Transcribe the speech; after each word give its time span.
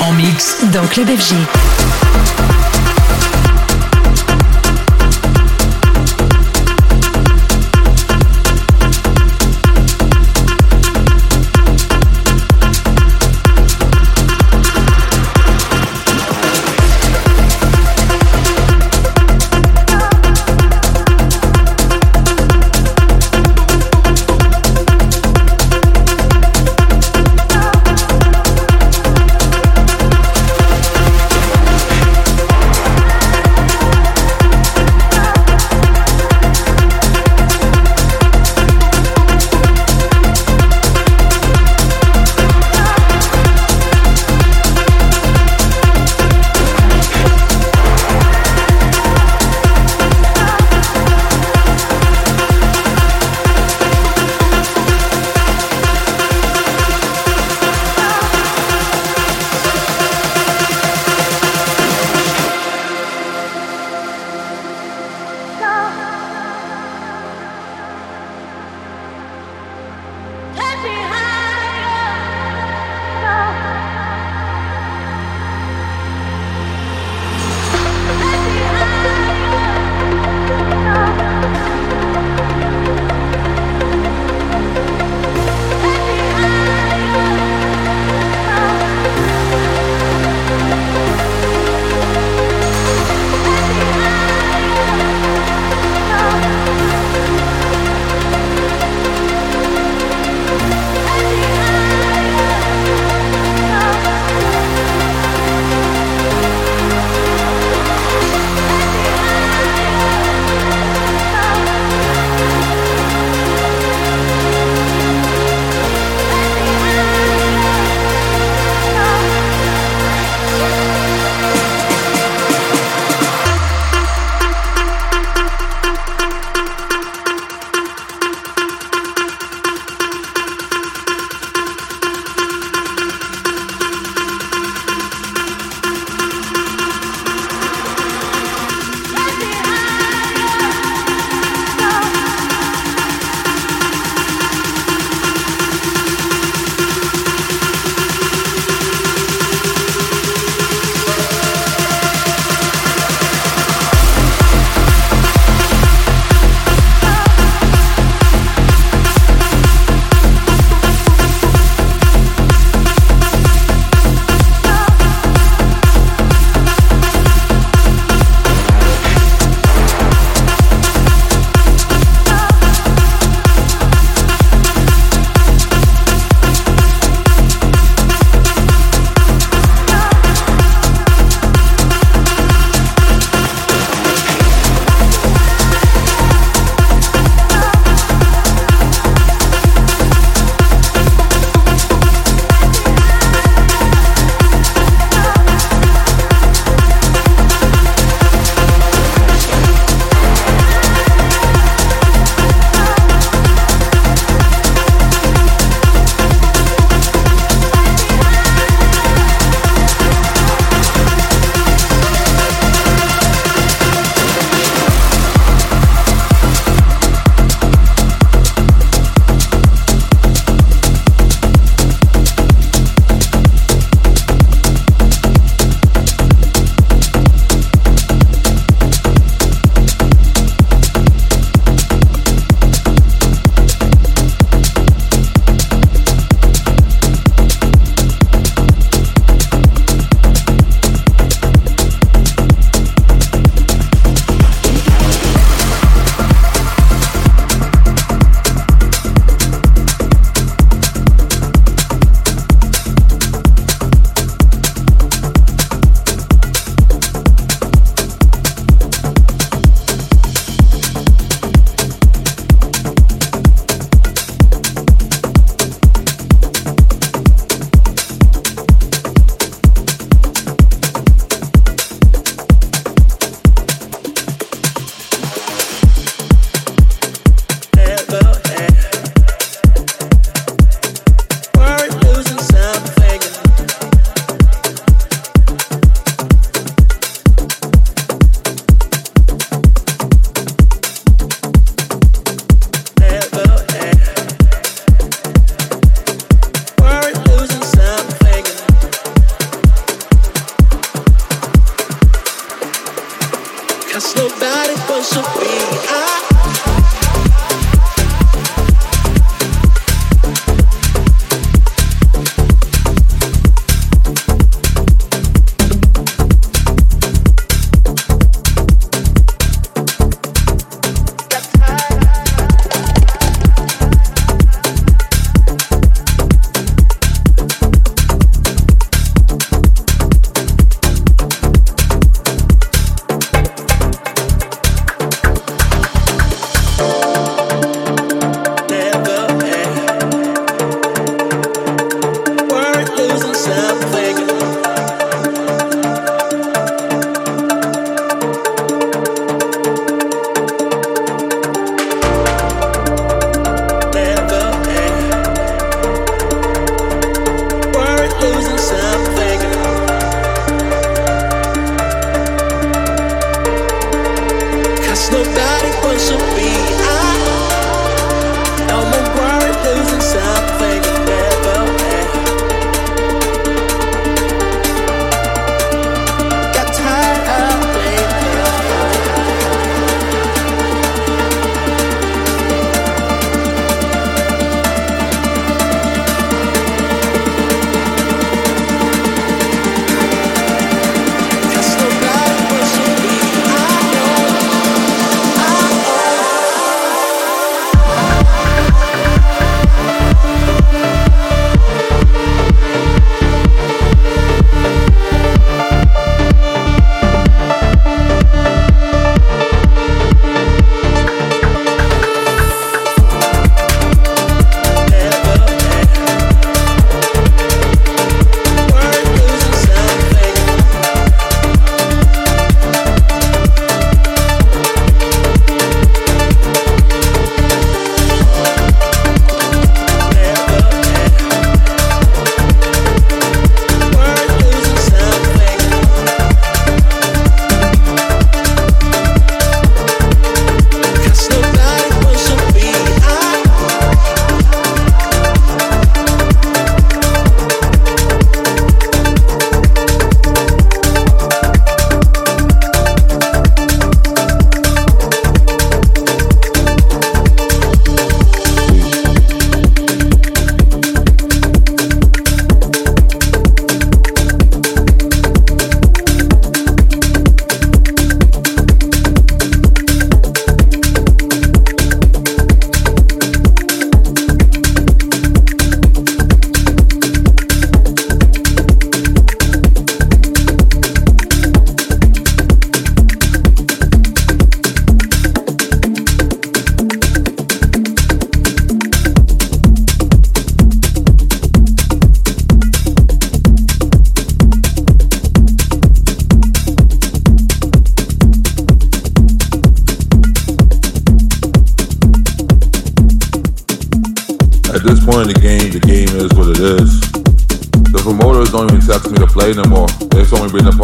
En 0.00 0.12
mix 0.12 0.64
dans 0.72 0.86
Club 0.86 1.08
FG. 1.08 1.87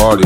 Ah, 0.07 0.19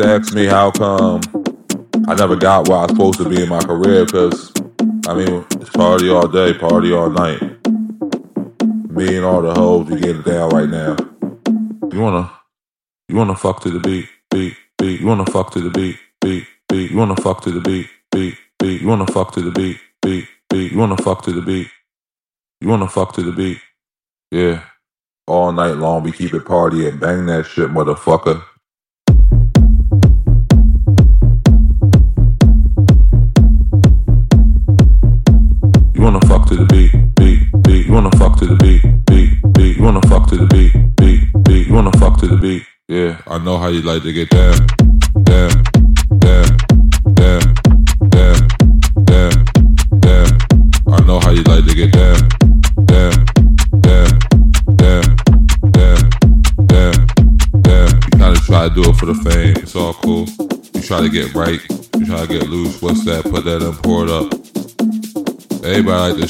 ask 0.00 0.34
me 0.34 0.46
how 0.46 0.70
come 0.70 1.20
I 2.08 2.14
never 2.14 2.34
got 2.34 2.66
where 2.66 2.78
I 2.78 2.82
was 2.82 2.92
supposed 2.92 3.18
to 3.18 3.28
be 3.28 3.42
in 3.42 3.48
my 3.50 3.60
career, 3.60 4.06
because 4.06 4.52
I 5.06 5.12
mean, 5.12 5.44
it's 5.52 5.68
party 5.68 6.08
all 6.08 6.28
day, 6.28 6.54
party 6.54 6.92
all 6.94 7.10
night. 7.10 7.40
Me 8.88 9.16
and 9.16 9.24
all 9.26 9.42
the 9.42 9.52
hoes, 9.54 9.86
we 9.90 10.00
getting 10.00 10.22
down 10.22 10.48
right 10.48 10.68
now. 10.68 10.96
You 11.92 12.00
wanna, 12.00 12.32
you 13.08 13.16
wanna 13.16 13.36
fuck 13.36 13.60
to 13.62 13.70
the 13.70 13.80
beat, 13.80 14.08
beat, 14.30 14.56
beat. 14.78 15.00
You 15.00 15.06
wanna 15.06 15.26
fuck 15.26 15.52
to 15.52 15.60
the 15.60 15.70
beat, 15.70 15.98
beat, 16.22 16.46
beat. 16.70 16.90
You 16.90 16.96
wanna 16.96 17.16
fuck 17.16 17.42
to 17.42 17.50
the 17.50 17.60
beat, 17.60 17.88
beat, 18.10 18.38
beat. 18.64 18.80
You 18.80 18.88
wanna 18.88 19.06
fuck 19.06 19.32
to 19.32 19.42
the 19.42 19.50
beat, 19.50 19.78
beat, 20.00 20.26
beat. 20.48 20.72
You 20.72 20.78
wanna 20.78 20.96
fuck 20.96 21.22
to 21.24 21.32
the 21.32 21.42
beat. 21.42 21.68
You 22.62 22.68
wanna 22.68 22.88
fuck 22.88 23.12
to 23.14 23.22
the 23.22 23.32
beat. 23.32 23.58
Yeah. 24.30 24.62
All 25.26 25.52
night 25.52 25.76
long, 25.76 26.02
we 26.02 26.12
keep 26.12 26.32
it 26.32 26.46
party 26.46 26.88
and 26.88 26.98
bang 26.98 27.26
that 27.26 27.44
shit, 27.44 27.68
motherfucker. 27.68 28.42
You 35.94 36.02
wanna 36.02 36.20
fuck 36.26 36.46
to 36.48 36.56
the 36.56 36.66
beat, 36.66 36.92
beat, 37.16 37.40
beat. 37.62 37.86
You 37.86 37.92
wanna 37.92 38.16
fuck 38.16 38.38
to 38.38 38.46
the 38.46 38.56
beat, 38.56 38.82
beat, 39.04 39.52
beat. 39.52 39.76
You 39.76 39.82
wanna 39.82 40.08
fuck 40.08 40.26
to 40.28 40.36
the 40.38 40.46
beat, 40.46 40.72
beat, 40.96 41.20
beat. 41.44 41.66
You 41.66 41.74
wanna 41.74 41.92
fuck 41.98 42.18
to 42.20 42.26
the 42.26 42.36
beat. 42.36 42.62
Yeah, 42.88 43.20
I 43.26 43.36
know 43.38 43.58
how 43.58 43.68
you 43.68 43.82
like 43.82 44.02
to 44.04 44.12
get 44.12 44.30
down, 44.30 44.66
down, 45.22 45.62
down, 46.18 46.56
down, 47.14 47.63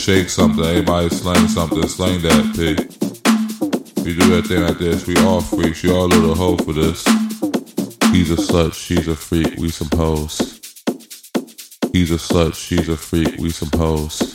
shake 0.04 0.28
something. 0.28 0.62
Everybody 0.62 1.08
slang 1.08 1.48
something. 1.48 1.88
Slang 1.88 2.20
that, 2.20 2.44
P. 2.54 2.74
We 4.02 4.14
do 4.14 4.36
that 4.36 4.46
thing 4.46 4.62
like 4.62 4.78
this. 4.78 5.06
We 5.06 5.16
all 5.18 5.40
freaks. 5.40 5.82
You 5.82 5.96
all 5.96 6.08
little 6.08 6.34
hoe 6.34 6.58
for 6.58 6.74
this. 6.74 7.02
He's 8.12 8.30
a 8.30 8.36
slut. 8.36 8.74
She's 8.74 9.08
a 9.08 9.16
freak. 9.16 9.56
We 9.56 9.70
hoes. 9.96 10.60
He's 11.92 12.10
a 12.10 12.16
slut. 12.16 12.54
She's 12.54 12.90
a 12.90 12.98
freak. 12.98 13.38
We 13.38 13.50
hoes. 13.78 14.33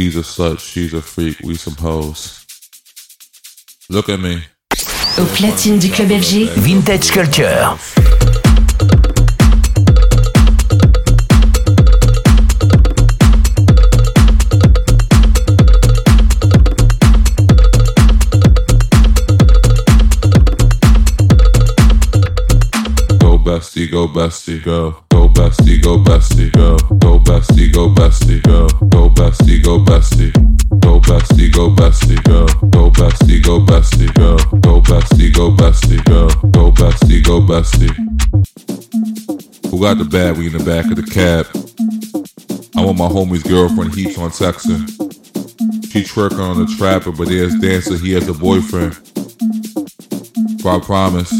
He's 0.00 0.16
a 0.16 0.20
slut, 0.20 0.60
she's 0.60 0.94
a 0.94 1.02
freak, 1.02 1.40
we 1.42 1.56
some 1.56 1.74
hoes. 1.74 2.46
Look 3.90 4.08
at 4.08 4.20
me. 4.20 4.40
Au 5.18 5.24
platine 5.24 5.80
du 5.80 5.90
club 5.90 6.12
FG. 6.12 6.48
Vintage 6.56 7.10
Culture. 7.10 7.76
Go 23.18 23.38
bestie, 23.38 23.88
go 23.88 24.06
bestie, 24.06 24.62
go. 24.62 25.07
Bestie, 25.38 25.80
go 25.80 25.96
bestie, 25.98 26.50
go. 26.50 26.76
Go 26.98 27.20
bestie, 27.20 27.72
go 27.72 27.88
bestie, 27.88 28.42
go. 28.42 28.66
Go 28.88 29.08
bestie, 29.08 29.62
go 29.62 29.78
bestie. 29.78 30.32
Go 30.80 30.98
bestie, 30.98 31.52
go 31.52 31.70
bestie, 31.70 32.20
go. 32.24 32.44
Go 32.70 32.90
bestie, 32.90 33.40
go 33.40 33.60
bestie, 33.60 34.12
go. 34.14 34.36
Go 34.58 34.80
bestie, 34.80 35.32
go 35.32 35.52
bestie, 35.52 36.04
go. 36.06 36.26
Go 36.50 36.72
bestie, 36.72 37.22
go 37.22 37.40
bestie. 37.40 37.94
Who 39.70 39.80
got 39.80 39.98
the 39.98 40.04
bad 40.10 40.36
we 40.38 40.48
in 40.48 40.54
the 40.54 40.64
back 40.64 40.86
of 40.86 40.96
the 40.96 41.04
cab? 41.04 41.46
I 42.76 42.84
want 42.84 42.98
my 42.98 43.06
homie's 43.06 43.44
girlfriend, 43.44 43.94
he's 43.94 44.18
on 44.18 44.30
texting. 44.30 44.88
She 45.92 46.02
twerking 46.02 46.40
on 46.40 46.58
the 46.58 46.74
trapper, 46.76 47.12
but 47.12 47.28
there's 47.28 47.54
dancer, 47.60 47.96
he 47.96 48.10
has 48.14 48.26
a 48.28 48.34
boyfriend. 48.34 48.98
But 50.64 50.78
I 50.78 50.80
promise. 50.80 51.32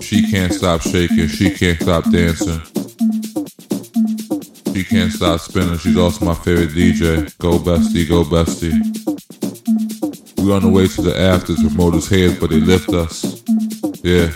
She 0.00 0.30
can't 0.30 0.52
stop 0.52 0.82
shaking, 0.82 1.26
she 1.26 1.50
can't 1.50 1.82
stop 1.82 2.08
dancing. 2.12 2.62
She 4.76 4.84
can't 4.84 5.10
stop 5.10 5.40
spinning, 5.40 5.78
she's 5.78 5.96
also 5.96 6.26
my 6.26 6.34
favorite 6.34 6.68
DJ. 6.68 7.34
Go 7.38 7.52
bestie, 7.58 8.06
go 8.06 8.24
bestie. 8.24 8.76
We 10.36 10.52
on 10.52 10.64
the 10.64 10.68
way 10.68 10.86
to 10.86 11.00
the 11.00 11.18
afters 11.18 11.62
with 11.64 11.74
motors 11.74 12.10
heads, 12.10 12.38
but 12.38 12.50
they 12.50 12.60
lift 12.60 12.90
us. 12.90 13.42
Yeah. 14.04 14.28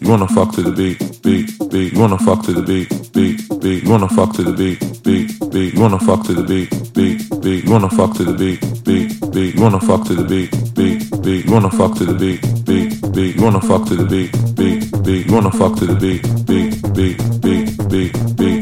You 0.00 0.08
wanna 0.08 0.26
fuck 0.28 0.54
to 0.54 0.62
the 0.62 0.72
beat, 0.72 0.98
beat, 1.22 1.70
beat. 1.70 1.92
You 1.92 2.00
wanna 2.00 2.18
fuck 2.18 2.44
to 2.44 2.52
the 2.54 2.62
beat, 2.62 2.88
beat, 3.12 3.46
beat. 3.60 3.84
You 3.84 3.90
wanna 3.90 4.08
fuck 4.08 4.32
to 4.36 4.42
the 4.42 4.52
beat, 4.52 4.80
beat, 5.04 5.38
beat. 5.52 5.74
You 5.74 5.80
wanna 5.80 5.98
fuck 6.00 6.24
to 6.24 6.32
the 6.32 6.42
beat, 6.42 6.70
beat, 6.94 7.42
beat. 7.42 7.64
You 7.64 7.70
wanna 7.70 7.90
fuck 7.90 8.14
to 8.14 8.24
the 8.24 8.32
beat, 8.32 8.60
beat, 8.84 9.32
beat. 9.32 9.54
You 9.54 9.60
wanna 9.60 9.80
fuck 9.80 10.04
to 10.06 10.14
the 10.14 10.24
beat, 10.24 10.50
beat, 10.74 11.22
beat. 11.22 11.44
You 11.44 11.52
wanna 11.52 11.70
fuck 11.70 11.94
to 11.94 12.04
the 12.06 12.14
beat, 12.14 12.40
beat, 12.64 13.12
beat. 13.12 13.36
You 13.36 13.42
wanna 13.42 13.60
fuck 13.60 13.84
to 13.86 13.96
the 13.96 14.04
beat, 14.04 14.32
beat, 14.56 15.04
beat. 15.04 15.26
You 15.26 15.32
wanna 15.32 15.52
fuck 15.52 15.76
to 15.76 15.86
the 15.86 15.94
beat, 15.94 16.22
beat, 16.46 16.72
beat, 16.94 17.18
beat, 17.42 17.68
beat, 17.90 18.36
beat, 18.36 18.61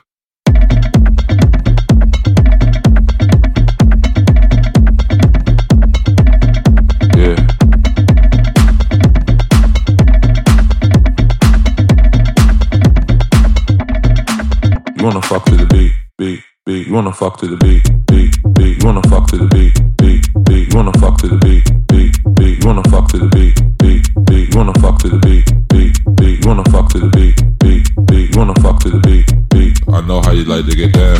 wanna 15.13 15.27
fuck 15.27 15.43
to 15.43 15.57
the 15.57 15.65
beat, 15.65 15.91
beat, 16.17 16.41
beat. 16.65 16.87
You 16.87 16.93
wanna 16.93 17.11
fuck 17.11 17.37
to 17.39 17.47
the 17.47 17.57
beat, 17.57 17.83
beat, 18.07 18.31
beat. 18.53 18.81
You 18.81 18.85
wanna 18.85 19.01
fuck 19.09 19.27
to 19.27 19.37
the 19.37 19.47
beat, 19.47 19.73
beat, 19.97 20.23
beat. 20.45 20.71
You 20.71 20.77
wanna 20.77 20.93
fuck 20.99 21.17
to 21.17 21.27
the 21.27 21.35
beat, 21.35 21.65
beat, 21.87 22.15
beat. 22.35 22.63
You 22.63 22.67
wanna 22.67 22.83
fuck 22.89 23.09
to 23.09 23.17
the 23.17 23.27
beat, 23.27 23.55
beat, 23.77 24.07
beat. 24.25 24.53
You 24.53 24.57
wanna 24.57 24.73
fuck 24.79 24.99
to 24.99 25.09
the 25.09 25.17
beat, 25.19 25.43
beat, 25.67 25.99
beat. 26.15 26.39
You 26.39 26.47
wanna 26.47 26.63
fuck 26.71 26.87
to 26.91 26.99
the 26.99 27.09
beat, 27.09 27.35
beat, 27.59 27.83
beat. 28.07 28.31
You 28.31 28.39
wanna 28.39 28.55
fuck 28.61 28.79
to 28.79 28.89
the 28.89 28.99
beat, 28.99 29.49
beat. 29.49 29.77
I 29.91 29.99
know 30.07 30.21
how 30.21 30.31
you 30.31 30.45
like 30.45 30.65
to 30.67 30.75
get 30.77 30.93
down. 30.93 31.10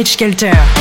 Stage 0.00 0.16
Kelter. 0.16 0.79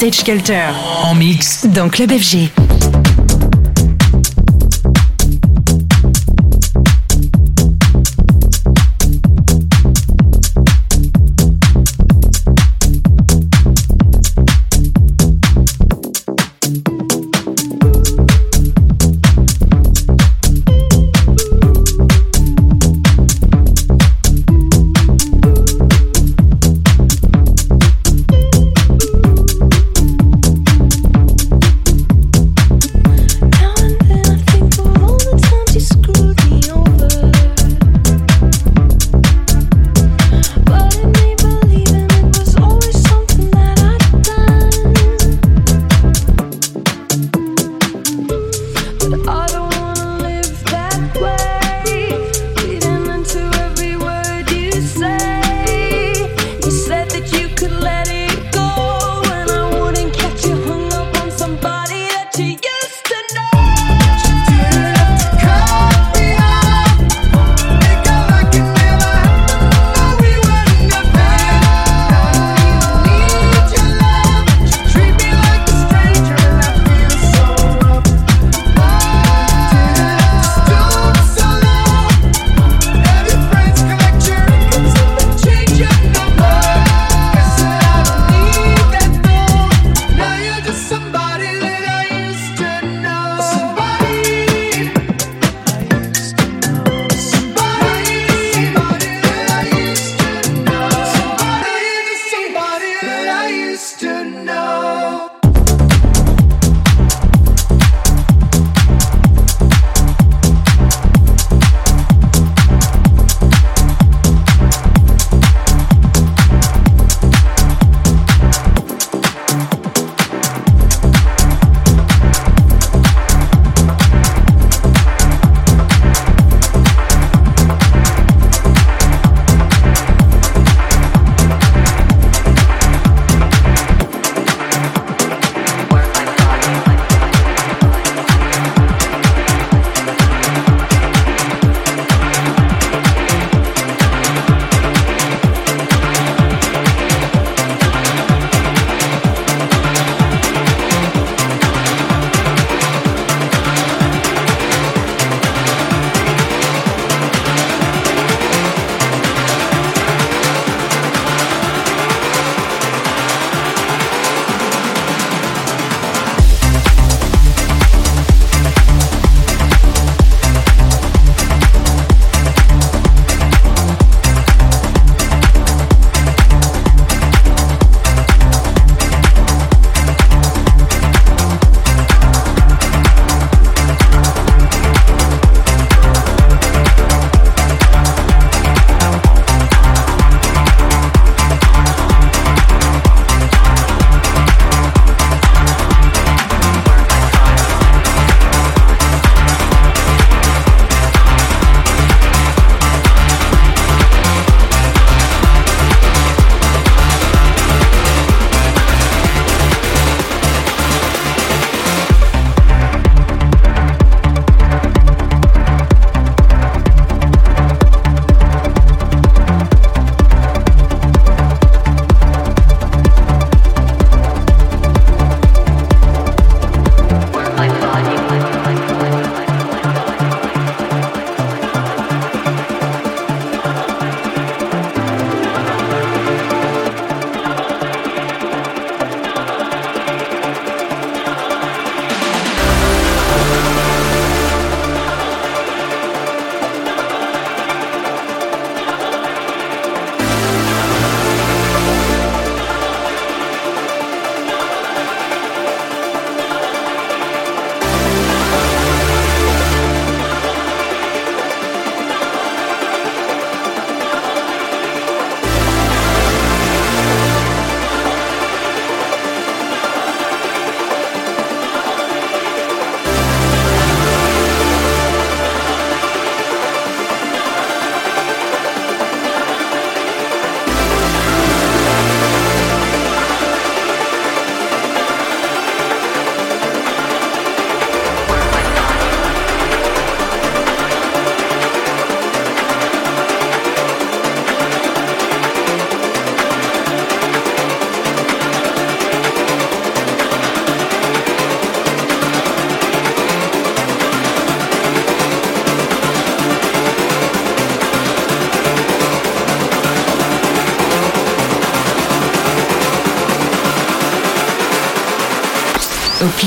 Vintage 0.00 0.22
Culture. 0.22 0.74
En 1.02 1.14
mix. 1.16 1.66
Dans 1.66 1.88
Club 1.88 2.12
FG. 2.12 2.50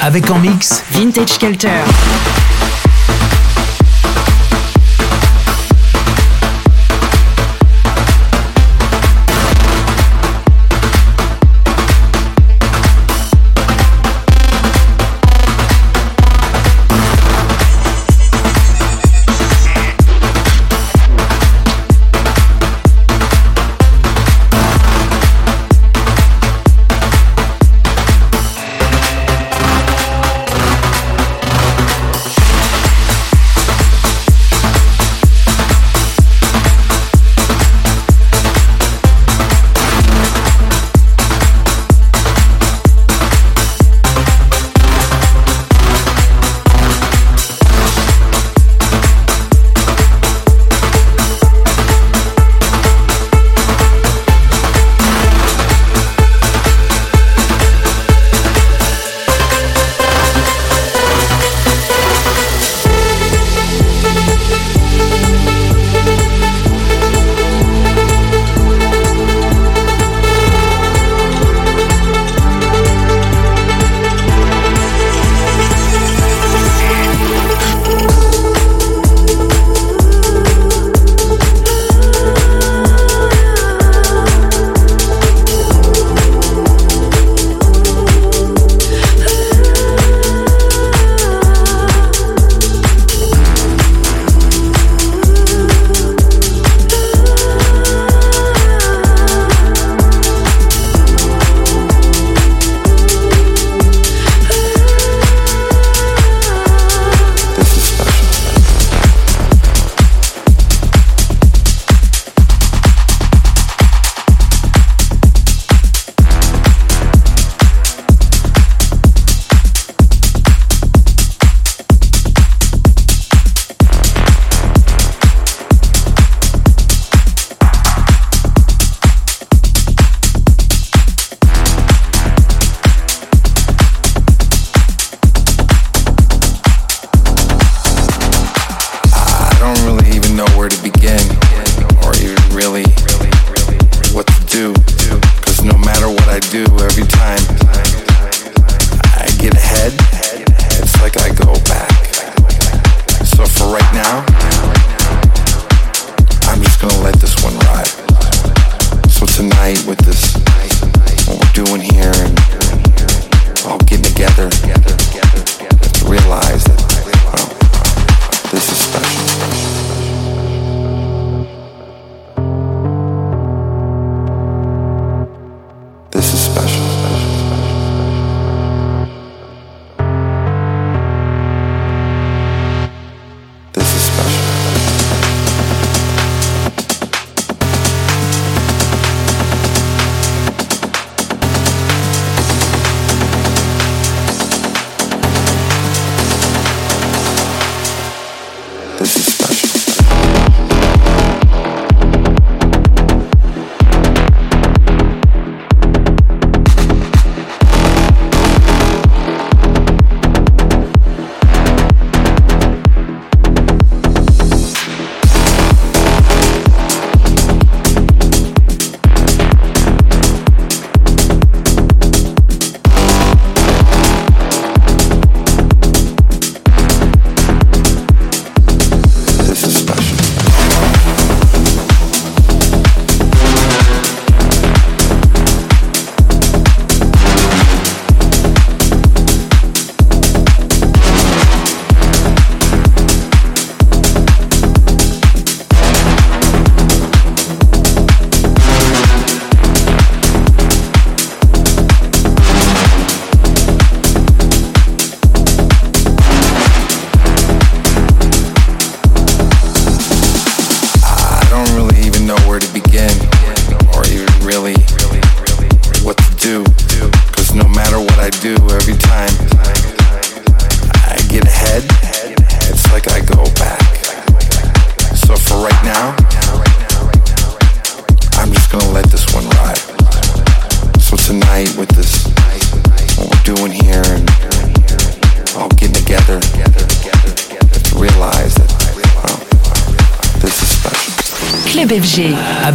Avec 0.00 0.30
en 0.30 0.38
mix 0.38 0.82
Vintage 0.92 1.38
Culture. 1.38 2.37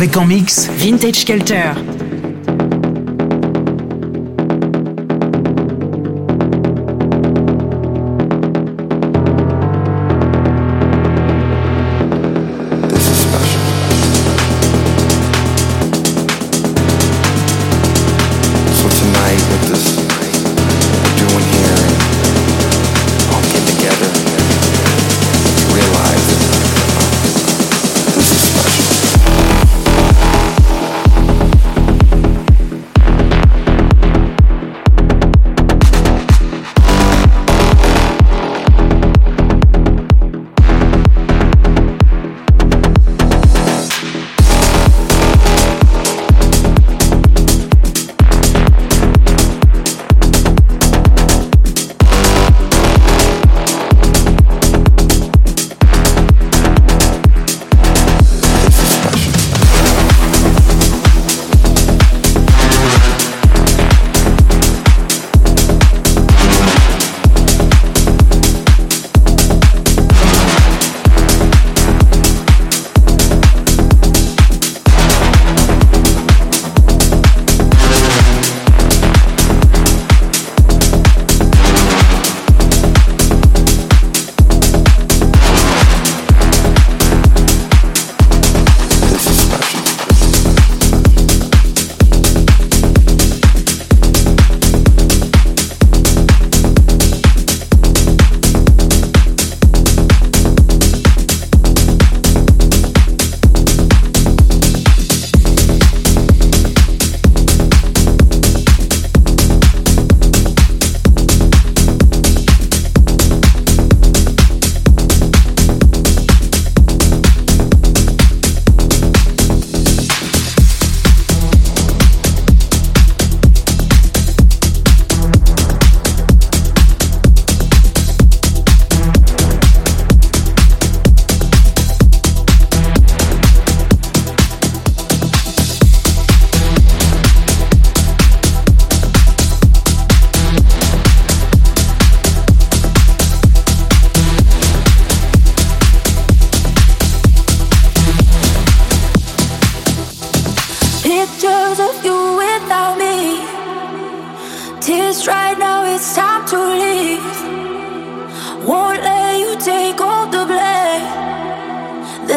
Avec 0.03 0.17
en 0.17 0.25
mix 0.25 0.67
Vintage 0.67 1.23
Culture. 1.23 2.02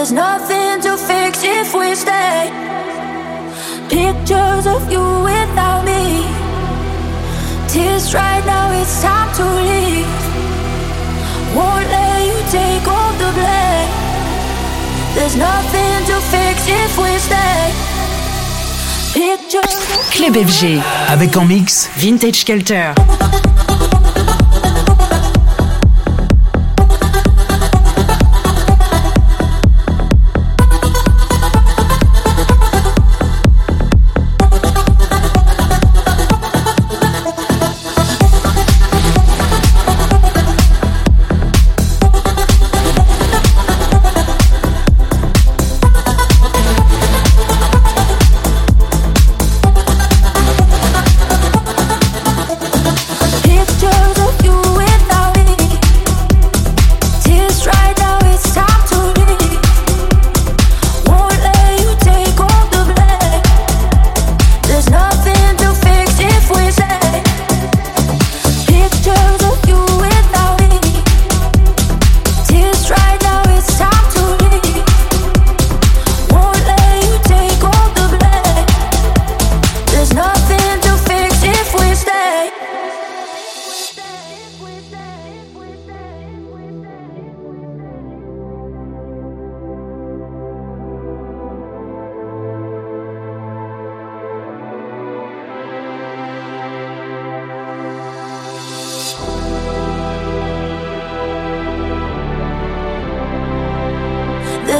There's 0.06 0.14
nothing 0.14 0.80
to 0.82 0.96
fix 0.96 1.42
if 1.42 1.74
we 1.74 1.92
stay. 1.96 2.48
Pictures 3.88 4.64
of 4.64 4.88
you 4.88 5.02
without 5.02 5.84
me. 5.84 6.22
Tears 7.66 8.14
right 8.14 8.46
now, 8.46 8.70
it's 8.70 9.02
time 9.02 9.34
to 9.34 9.44
leave. 9.66 10.06
Won't 11.56 11.88
let 11.90 12.24
you 12.24 12.38
take 12.54 12.86
all 12.86 13.12
the 13.18 13.32
blame. 13.34 13.90
There's 15.16 15.34
nothing 15.34 15.98
to 16.06 16.16
fix 16.30 16.68
if 16.68 16.96
we 16.96 17.18
stay. 17.18 17.72
Pictures. 19.12 19.74
Club 20.12 20.36
FG. 20.36 20.80
Avec 21.08 21.36
en 21.36 21.46
mix 21.46 21.90
Vintage 21.96 22.44
Culture. 22.44 22.94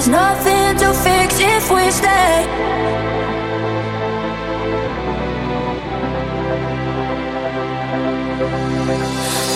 Nothing 0.09 0.77
to 0.79 0.93
fix 0.95 1.41
if 1.41 1.69
we 1.69 1.91
stay. 1.91 2.47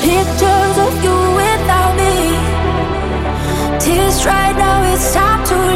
Pictures 0.02 0.76
of 0.86 1.04
you 1.04 1.16
without 1.38 1.94
me. 1.96 2.14
Tears 3.78 4.26
right 4.26 4.56
now, 4.58 4.92
it's 4.92 5.14
time 5.14 5.44
to 5.46 5.69